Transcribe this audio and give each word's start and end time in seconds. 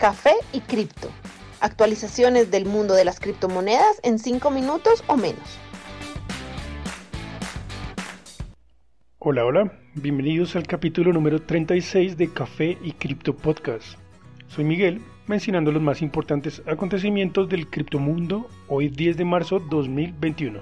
Café 0.00 0.32
y 0.54 0.60
Cripto. 0.60 1.10
Actualizaciones 1.60 2.50
del 2.50 2.64
mundo 2.64 2.94
de 2.94 3.04
las 3.04 3.20
criptomonedas 3.20 4.00
en 4.02 4.18
5 4.18 4.50
minutos 4.50 5.04
o 5.06 5.18
menos. 5.18 5.58
Hola, 9.18 9.44
hola, 9.44 9.72
bienvenidos 9.96 10.56
al 10.56 10.66
capítulo 10.66 11.12
número 11.12 11.42
36 11.42 12.16
de 12.16 12.32
Café 12.32 12.78
y 12.82 12.92
Cripto 12.92 13.36
Podcast. 13.36 13.98
Soy 14.48 14.64
Miguel, 14.64 15.02
mencionando 15.26 15.70
los 15.70 15.82
más 15.82 16.00
importantes 16.00 16.62
acontecimientos 16.66 17.50
del 17.50 17.68
criptomundo 17.68 18.48
hoy 18.68 18.88
10 18.88 19.18
de 19.18 19.24
marzo 19.26 19.60
2021. 19.60 20.60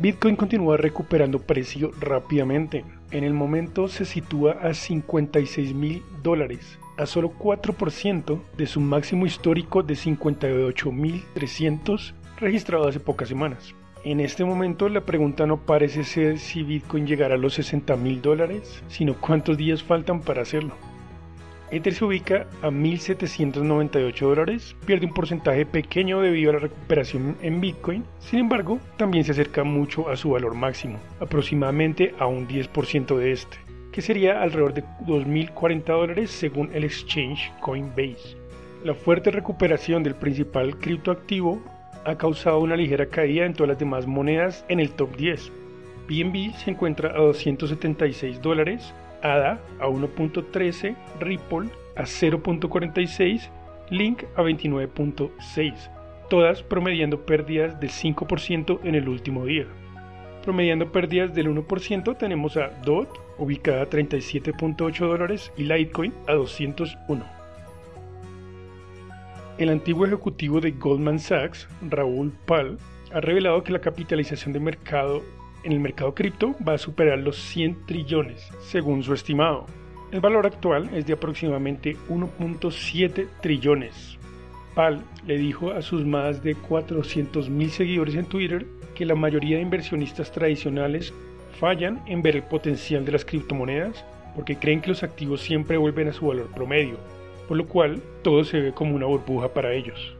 Bitcoin 0.00 0.36
continúa 0.36 0.76
recuperando 0.76 1.38
precio 1.38 1.92
rápidamente. 1.98 2.84
En 3.10 3.24
el 3.24 3.32
momento 3.32 3.88
se 3.88 4.04
sitúa 4.04 4.52
a 4.60 4.74
56 4.74 5.74
mil 5.74 6.02
dólares, 6.22 6.78
a 6.98 7.06
solo 7.06 7.32
4% 7.32 8.38
de 8.56 8.66
su 8.66 8.80
máximo 8.80 9.24
histórico 9.24 9.82
de 9.82 9.94
58.300 9.94 12.12
registrado 12.38 12.88
hace 12.88 13.00
pocas 13.00 13.28
semanas. 13.28 13.74
En 14.04 14.20
este 14.20 14.44
momento 14.44 14.88
la 14.88 15.00
pregunta 15.00 15.46
no 15.46 15.58
parece 15.58 16.04
ser 16.04 16.38
si 16.38 16.62
Bitcoin 16.62 17.06
llegará 17.06 17.34
a 17.34 17.38
los 17.38 17.54
60 17.54 17.96
mil 17.96 18.22
dólares, 18.22 18.82
sino 18.88 19.14
cuántos 19.14 19.56
días 19.56 19.82
faltan 19.82 20.20
para 20.20 20.42
hacerlo. 20.42 20.74
Ether 21.70 21.92
se 21.92 22.04
ubica 22.04 22.46
a 22.62 22.70
1.798 22.70 24.18
dólares, 24.20 24.74
pierde 24.86 25.06
un 25.06 25.12
porcentaje 25.12 25.66
pequeño 25.66 26.22
debido 26.22 26.50
a 26.50 26.54
la 26.54 26.60
recuperación 26.60 27.36
en 27.42 27.60
Bitcoin, 27.60 28.04
sin 28.20 28.38
embargo 28.38 28.78
también 28.96 29.24
se 29.24 29.32
acerca 29.32 29.64
mucho 29.64 30.08
a 30.08 30.16
su 30.16 30.30
valor 30.30 30.54
máximo, 30.54 30.98
aproximadamente 31.20 32.14
a 32.18 32.26
un 32.26 32.48
10% 32.48 33.18
de 33.18 33.32
este, 33.32 33.58
que 33.98 34.02
sería 34.02 34.40
alrededor 34.40 34.74
de 34.74 34.84
2.040 35.08 35.82
dólares 35.86 36.30
según 36.30 36.70
el 36.72 36.84
exchange 36.84 37.52
Coinbase. 37.58 38.36
La 38.84 38.94
fuerte 38.94 39.32
recuperación 39.32 40.04
del 40.04 40.14
principal 40.14 40.78
criptoactivo 40.78 41.60
ha 42.04 42.16
causado 42.16 42.60
una 42.60 42.76
ligera 42.76 43.06
caída 43.06 43.44
en 43.44 43.54
todas 43.54 43.70
las 43.70 43.78
demás 43.80 44.06
monedas 44.06 44.64
en 44.68 44.78
el 44.78 44.92
top 44.92 45.16
10. 45.16 45.50
BNB 46.06 46.54
se 46.54 46.70
encuentra 46.70 47.10
a 47.10 47.16
276 47.16 48.40
dólares, 48.40 48.94
ADA 49.20 49.58
a 49.80 49.88
1.13, 49.88 50.94
Ripple 51.18 51.68
a 51.96 52.02
0.46, 52.02 53.50
Link 53.90 54.22
a 54.36 54.42
29.6, 54.44 55.74
todas 56.30 56.62
promediando 56.62 57.26
pérdidas 57.26 57.80
del 57.80 57.90
5% 57.90 58.78
en 58.84 58.94
el 58.94 59.08
último 59.08 59.44
día. 59.44 59.66
Promediando 60.44 60.92
pérdidas 60.92 61.34
del 61.34 61.48
1% 61.48 62.16
tenemos 62.16 62.56
a 62.56 62.68
DOT, 62.84 63.26
ubicada 63.38 63.82
a 63.82 63.90
37.8 63.90 64.98
dólares, 65.06 65.52
y 65.56 65.64
Litecoin 65.64 66.12
a 66.26 66.34
201. 66.34 67.24
El 69.58 69.70
antiguo 69.70 70.06
ejecutivo 70.06 70.60
de 70.60 70.70
Goldman 70.72 71.18
Sachs, 71.18 71.68
Raúl 71.88 72.32
Pal, 72.46 72.78
ha 73.12 73.20
revelado 73.20 73.64
que 73.64 73.72
la 73.72 73.80
capitalización 73.80 74.52
de 74.52 74.60
mercado 74.60 75.22
en 75.64 75.72
el 75.72 75.80
mercado 75.80 76.14
cripto 76.14 76.54
va 76.66 76.74
a 76.74 76.78
superar 76.78 77.18
los 77.18 77.36
100 77.36 77.86
trillones, 77.86 78.48
según 78.60 79.02
su 79.02 79.14
estimado. 79.14 79.66
El 80.12 80.20
valor 80.20 80.46
actual 80.46 80.88
es 80.94 81.06
de 81.06 81.12
aproximadamente 81.12 81.96
1.7 82.08 83.26
trillones. 83.42 84.18
Pal 84.74 85.02
le 85.26 85.36
dijo 85.36 85.72
a 85.72 85.82
sus 85.82 86.04
más 86.04 86.42
de 86.42 86.56
400.000 86.56 87.68
seguidores 87.68 88.14
en 88.14 88.26
Twitter 88.26 88.66
que 88.94 89.04
la 89.04 89.14
mayoría 89.14 89.56
de 89.56 89.62
inversionistas 89.62 90.30
tradicionales 90.30 91.12
fallan 91.58 92.02
en 92.06 92.22
ver 92.22 92.36
el 92.36 92.42
potencial 92.42 93.04
de 93.04 93.12
las 93.12 93.24
criptomonedas 93.24 94.04
porque 94.34 94.56
creen 94.56 94.80
que 94.80 94.90
los 94.90 95.02
activos 95.02 95.40
siempre 95.40 95.76
vuelven 95.76 96.08
a 96.08 96.12
su 96.12 96.26
valor 96.26 96.48
promedio, 96.54 96.96
por 97.46 97.56
lo 97.56 97.66
cual 97.66 98.02
todo 98.22 98.44
se 98.44 98.60
ve 98.60 98.72
como 98.72 98.94
una 98.94 99.06
burbuja 99.06 99.52
para 99.52 99.72
ellos. 99.72 100.16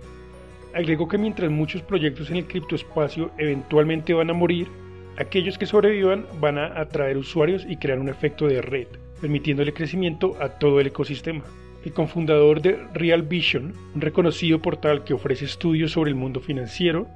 Agregó 0.74 1.08
que 1.08 1.18
mientras 1.18 1.50
muchos 1.50 1.82
proyectos 1.82 2.30
en 2.30 2.36
el 2.36 2.46
criptoespacio 2.46 3.30
eventualmente 3.38 4.12
van 4.12 4.30
a 4.30 4.34
morir, 4.34 4.68
Aquellos 5.18 5.58
que 5.58 5.66
sobrevivan 5.66 6.26
van 6.40 6.58
a 6.58 6.80
atraer 6.80 7.16
usuarios 7.16 7.66
y 7.68 7.76
crear 7.76 7.98
un 7.98 8.08
efecto 8.08 8.46
de 8.46 8.62
red, 8.62 8.86
permitiéndole 9.20 9.74
crecimiento 9.74 10.36
a 10.40 10.48
todo 10.48 10.78
el 10.78 10.86
ecosistema. 10.86 11.42
El 11.84 11.92
cofundador 11.92 12.62
de 12.62 12.78
Real 12.94 13.22
Vision, 13.22 13.74
un 13.96 14.00
reconocido 14.00 14.60
portal 14.62 15.02
que 15.02 15.14
ofrece 15.14 15.44
estudios 15.44 15.90
sobre 15.90 16.10
el 16.10 16.14
mundo 16.14 16.38
financiero, 16.38 17.08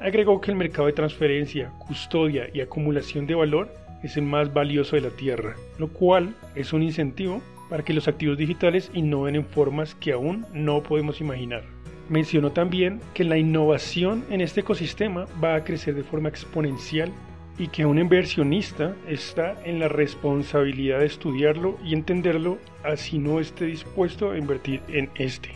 agregó 0.00 0.40
que 0.40 0.50
el 0.50 0.56
mercado 0.56 0.86
de 0.86 0.92
transferencia, 0.92 1.72
custodia 1.78 2.48
y 2.52 2.60
acumulación 2.60 3.26
de 3.26 3.34
valor 3.34 3.72
es 4.02 4.16
el 4.16 4.24
más 4.24 4.52
valioso 4.52 4.96
de 4.96 5.02
la 5.02 5.10
Tierra, 5.10 5.56
lo 5.78 5.88
cual 5.88 6.34
es 6.54 6.72
un 6.72 6.82
incentivo 6.82 7.42
para 7.68 7.84
que 7.84 7.92
los 7.92 8.08
activos 8.08 8.38
digitales 8.38 8.90
innoven 8.94 9.36
en 9.36 9.44
formas 9.44 9.94
que 9.94 10.12
aún 10.12 10.46
no 10.52 10.82
podemos 10.82 11.20
imaginar. 11.20 11.64
Mencionó 12.08 12.52
también 12.52 13.00
que 13.12 13.24
la 13.24 13.36
innovación 13.36 14.24
en 14.30 14.40
este 14.40 14.60
ecosistema 14.60 15.26
va 15.42 15.56
a 15.56 15.64
crecer 15.64 15.94
de 15.94 16.04
forma 16.04 16.30
exponencial 16.30 17.12
y 17.58 17.68
que 17.68 17.84
un 17.84 17.98
inversionista 17.98 18.94
está 19.08 19.56
en 19.64 19.80
la 19.80 19.88
responsabilidad 19.88 21.00
de 21.00 21.06
estudiarlo 21.06 21.76
y 21.84 21.92
entenderlo 21.92 22.58
así 22.84 23.18
no 23.18 23.40
esté 23.40 23.66
dispuesto 23.66 24.30
a 24.30 24.38
invertir 24.38 24.80
en 24.88 25.10
este. 25.16 25.50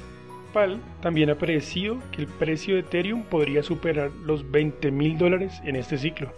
También 1.01 1.31
ha 1.31 1.35
predecido 1.37 1.99
que 2.11 2.21
el 2.23 2.29
precio 2.29 2.75
de 2.75 2.81
Ethereum 2.81 3.23
podría 3.23 3.63
superar 3.63 4.11
los 4.25 4.51
20 4.51 4.91
mil 4.91 5.17
dólares 5.17 5.61
en 5.65 5.77
este 5.77 5.97
ciclo. 5.97 6.31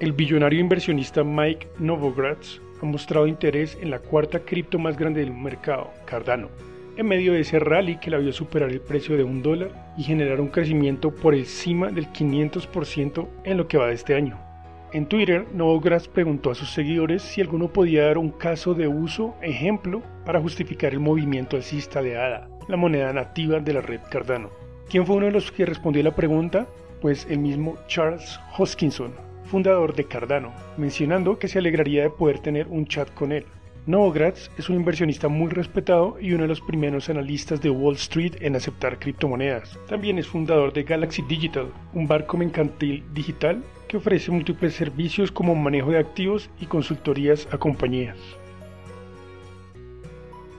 El 0.00 0.12
billonario 0.12 0.58
inversionista 0.58 1.22
Mike 1.22 1.68
Novogratz 1.78 2.60
ha 2.80 2.86
mostrado 2.86 3.26
interés 3.26 3.78
en 3.80 3.90
la 3.90 3.98
cuarta 3.98 4.40
cripto 4.40 4.78
más 4.78 4.96
grande 4.96 5.20
del 5.20 5.32
mercado, 5.32 5.90
Cardano, 6.06 6.48
en 6.96 7.06
medio 7.06 7.34
de 7.34 7.40
ese 7.40 7.58
rally 7.58 7.98
que 7.98 8.10
la 8.10 8.18
vio 8.18 8.32
superar 8.32 8.70
el 8.70 8.80
precio 8.80 9.16
de 9.16 9.22
un 9.22 9.42
dólar 9.42 9.92
y 9.96 10.02
generar 10.02 10.40
un 10.40 10.48
crecimiento 10.48 11.10
por 11.10 11.34
encima 11.34 11.90
del 11.90 12.08
500% 12.08 13.28
en 13.44 13.56
lo 13.58 13.68
que 13.68 13.78
va 13.78 13.88
de 13.88 13.94
este 13.94 14.14
año. 14.14 14.51
En 14.92 15.06
Twitter, 15.06 15.46
Novogratz 15.54 16.06
preguntó 16.06 16.50
a 16.50 16.54
sus 16.54 16.70
seguidores 16.70 17.22
si 17.22 17.40
alguno 17.40 17.72
podía 17.72 18.04
dar 18.04 18.18
un 18.18 18.28
caso 18.28 18.74
de 18.74 18.88
uso 18.88 19.34
ejemplo 19.40 20.02
para 20.26 20.38
justificar 20.38 20.92
el 20.92 21.00
movimiento 21.00 21.56
alcista 21.56 22.02
de 22.02 22.18
ADA, 22.18 22.46
la 22.68 22.76
moneda 22.76 23.10
nativa 23.10 23.58
de 23.58 23.72
la 23.72 23.80
red 23.80 24.00
Cardano. 24.10 24.50
¿Quién 24.90 25.06
fue 25.06 25.16
uno 25.16 25.26
de 25.26 25.32
los 25.32 25.50
que 25.50 25.64
respondió 25.64 26.02
la 26.02 26.14
pregunta? 26.14 26.66
Pues 27.00 27.26
el 27.30 27.38
mismo 27.38 27.78
Charles 27.86 28.38
Hoskinson, 28.58 29.14
fundador 29.44 29.94
de 29.94 30.04
Cardano, 30.04 30.52
mencionando 30.76 31.38
que 31.38 31.48
se 31.48 31.58
alegraría 31.58 32.02
de 32.02 32.10
poder 32.10 32.40
tener 32.40 32.66
un 32.68 32.86
chat 32.86 33.10
con 33.14 33.32
él. 33.32 33.46
Novogratz 33.86 34.50
es 34.58 34.68
un 34.68 34.76
inversionista 34.76 35.28
muy 35.28 35.48
respetado 35.48 36.18
y 36.20 36.34
uno 36.34 36.42
de 36.42 36.48
los 36.48 36.60
primeros 36.60 37.08
analistas 37.08 37.62
de 37.62 37.70
Wall 37.70 37.94
Street 37.94 38.34
en 38.40 38.56
aceptar 38.56 38.98
criptomonedas. 38.98 39.78
También 39.88 40.18
es 40.18 40.28
fundador 40.28 40.74
de 40.74 40.82
Galaxy 40.82 41.22
Digital, 41.22 41.72
un 41.94 42.06
barco 42.06 42.36
mercantil 42.36 43.02
digital 43.14 43.62
que 43.92 43.98
ofrece 43.98 44.30
múltiples 44.30 44.72
servicios 44.72 45.30
como 45.30 45.54
manejo 45.54 45.90
de 45.90 45.98
activos 45.98 46.48
y 46.58 46.64
consultorías 46.64 47.46
a 47.52 47.58
compañías. 47.58 48.16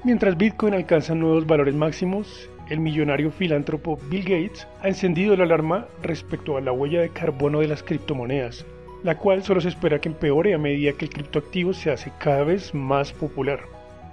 Mientras 0.03 0.37
Bitcoin 0.37 0.75
alcanza 0.75 1.15
nuevos 1.15 1.47
valores 1.47 1.73
máximos, 1.73 2.47
el 2.69 2.79
millonario 2.79 3.31
filántropo 3.31 3.97
Bill 4.07 4.21
Gates 4.21 4.67
ha 4.83 4.87
encendido 4.87 5.35
la 5.35 5.45
alarma 5.45 5.87
respecto 6.03 6.57
a 6.57 6.61
la 6.61 6.73
huella 6.73 7.01
de 7.01 7.09
carbono 7.09 7.59
de 7.59 7.69
las 7.69 7.81
criptomonedas 7.81 8.65
la 9.03 9.17
cual 9.17 9.43
solo 9.43 9.59
se 9.61 9.69
espera 9.69 9.99
que 9.99 10.09
empeore 10.09 10.53
a 10.53 10.57
medida 10.57 10.93
que 10.93 11.05
el 11.05 11.11
criptoactivo 11.11 11.73
se 11.73 11.91
hace 11.91 12.11
cada 12.19 12.43
vez 12.43 12.73
más 12.73 13.11
popular. 13.11 13.59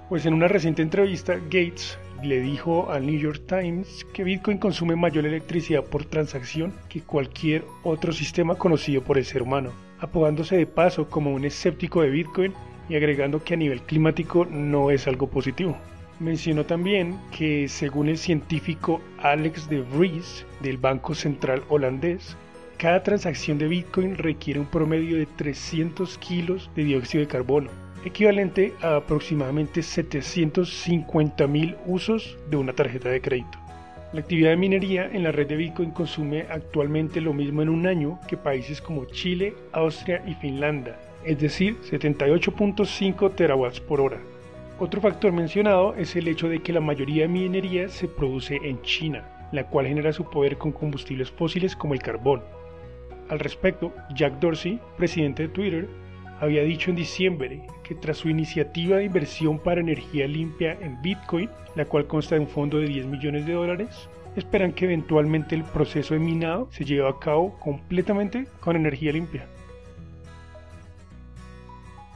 Pues 0.09 0.25
en 0.25 0.33
una 0.33 0.49
reciente 0.49 0.81
entrevista, 0.81 1.35
Gates 1.45 1.97
le 2.23 2.39
dijo 2.39 2.91
al 2.91 3.05
New 3.05 3.19
York 3.19 3.43
Times 3.47 4.05
que 4.13 4.23
Bitcoin 4.23 4.57
consume 4.57 4.95
mayor 4.95 5.25
electricidad 5.25 5.83
por 5.83 6.05
transacción 6.05 6.73
que 6.89 7.01
cualquier 7.01 7.65
otro 7.83 8.11
sistema 8.13 8.55
conocido 8.55 9.01
por 9.01 9.17
el 9.17 9.25
ser 9.25 9.41
humano, 9.41 9.71
apodándose 9.99 10.57
de 10.57 10.67
paso 10.67 11.09
como 11.09 11.33
un 11.33 11.45
escéptico 11.45 12.01
de 12.01 12.09
Bitcoin 12.09 12.53
y 12.89 12.95
agregando 12.95 13.43
que 13.43 13.53
a 13.53 13.57
nivel 13.57 13.81
climático 13.81 14.45
no 14.45 14.91
es 14.91 15.07
algo 15.07 15.27
positivo. 15.29 15.77
Mencionó 16.19 16.65
también 16.65 17.17
que 17.35 17.67
según 17.67 18.07
el 18.09 18.17
científico 18.17 19.01
Alex 19.19 19.67
de 19.69 19.81
Vries 19.81 20.45
del 20.61 20.77
Banco 20.77 21.15
Central 21.15 21.63
holandés, 21.69 22.37
cada 22.81 23.03
transacción 23.03 23.59
de 23.59 23.67
Bitcoin 23.67 24.15
requiere 24.15 24.59
un 24.59 24.65
promedio 24.65 25.15
de 25.15 25.27
300 25.27 26.17
kilos 26.17 26.67
de 26.75 26.83
dióxido 26.83 27.21
de 27.21 27.27
carbono, 27.27 27.69
equivalente 28.03 28.73
a 28.81 28.95
aproximadamente 28.95 29.83
750 29.83 31.45
mil 31.45 31.75
usos 31.85 32.39
de 32.49 32.57
una 32.57 32.73
tarjeta 32.73 33.09
de 33.09 33.21
crédito. 33.21 33.59
La 34.13 34.21
actividad 34.21 34.49
de 34.49 34.57
minería 34.57 35.05
en 35.05 35.21
la 35.21 35.31
red 35.31 35.45
de 35.45 35.57
Bitcoin 35.57 35.91
consume 35.91 36.47
actualmente 36.49 37.21
lo 37.21 37.33
mismo 37.33 37.61
en 37.61 37.69
un 37.69 37.85
año 37.85 38.19
que 38.27 38.35
países 38.35 38.81
como 38.81 39.05
Chile, 39.05 39.53
Austria 39.73 40.23
y 40.25 40.33
Finlandia, 40.33 40.95
es 41.23 41.39
decir, 41.39 41.77
78.5 41.83 43.35
terawatts 43.35 43.79
por 43.79 44.01
hora. 44.01 44.17
Otro 44.79 45.01
factor 45.01 45.31
mencionado 45.31 45.93
es 45.93 46.15
el 46.15 46.27
hecho 46.27 46.49
de 46.49 46.63
que 46.63 46.73
la 46.73 46.81
mayoría 46.81 47.21
de 47.21 47.27
minería 47.27 47.89
se 47.89 48.07
produce 48.07 48.55
en 48.63 48.81
China, 48.81 49.23
la 49.51 49.67
cual 49.67 49.85
genera 49.85 50.11
su 50.13 50.27
poder 50.27 50.57
con 50.57 50.71
combustibles 50.71 51.29
fósiles 51.29 51.75
como 51.75 51.93
el 51.93 52.01
carbón. 52.01 52.41
Al 53.31 53.39
respecto, 53.39 53.93
Jack 54.13 54.41
Dorsey, 54.41 54.77
presidente 54.97 55.43
de 55.43 55.49
Twitter, 55.49 55.87
había 56.41 56.63
dicho 56.63 56.89
en 56.89 56.97
diciembre 56.97 57.61
que 57.81 57.95
tras 57.95 58.17
su 58.17 58.27
iniciativa 58.27 58.97
de 58.97 59.05
inversión 59.05 59.57
para 59.57 59.79
energía 59.79 60.27
limpia 60.27 60.77
en 60.81 61.01
Bitcoin, 61.01 61.49
la 61.75 61.85
cual 61.85 62.07
consta 62.07 62.35
de 62.35 62.41
un 62.41 62.49
fondo 62.49 62.79
de 62.79 62.87
10 62.87 63.05
millones 63.05 63.45
de 63.45 63.53
dólares, 63.53 64.09
esperan 64.35 64.73
que 64.73 64.83
eventualmente 64.83 65.55
el 65.55 65.63
proceso 65.63 66.13
de 66.13 66.19
minado 66.19 66.67
se 66.71 66.83
lleve 66.83 67.07
a 67.07 67.19
cabo 67.19 67.57
completamente 67.59 68.47
con 68.59 68.75
energía 68.75 69.13
limpia. 69.13 69.47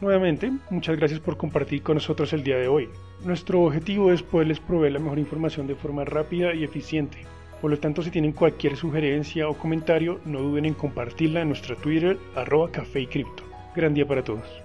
Nuevamente, 0.01 0.51
muchas 0.69 0.97
gracias 0.97 1.21
por 1.21 1.37
compartir 1.37 1.81
con 1.81 1.95
nosotros 1.95 2.33
el 2.33 2.43
día 2.43 2.57
de 2.57 2.67
hoy. 2.67 2.89
Nuestro 3.23 3.61
objetivo 3.61 4.11
es 4.11 4.21
poderles 4.21 4.59
proveer 4.59 4.91
la 4.91 4.99
mejor 4.99 5.19
información 5.19 5.65
de 5.65 5.75
forma 5.75 6.03
rápida 6.03 6.53
y 6.53 6.65
eficiente. 6.65 7.19
Por 7.61 7.71
lo 7.71 7.79
tanto, 7.79 8.01
si 8.01 8.11
tienen 8.11 8.33
cualquier 8.33 8.75
sugerencia 8.75 9.47
o 9.47 9.57
comentario, 9.57 10.19
no 10.25 10.39
duden 10.39 10.65
en 10.65 10.73
compartirla 10.73 11.41
en 11.41 11.49
nuestra 11.49 11.75
Twitter, 11.75 12.17
arroba 12.35 12.71
café 12.71 13.01
y 13.01 13.07
cripto. 13.07 13.43
Gran 13.75 13.93
día 13.93 14.07
para 14.07 14.23
todos. 14.23 14.64